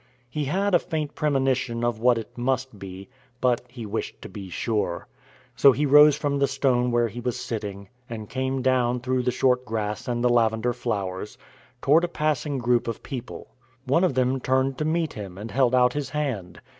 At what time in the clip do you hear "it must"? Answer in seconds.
2.17-2.79